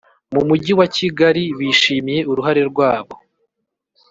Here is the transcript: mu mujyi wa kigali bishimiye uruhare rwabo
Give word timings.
mu 0.33 0.41
mujyi 0.47 0.73
wa 0.79 0.87
kigali 0.95 1.43
bishimiye 1.59 2.21
uruhare 2.31 2.61
rwabo 2.71 3.15